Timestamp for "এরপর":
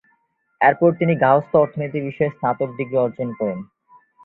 0.61-0.89